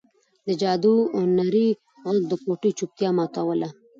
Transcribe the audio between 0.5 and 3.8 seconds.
جارو نري غږ د کوټې چوپتیا ماتوله.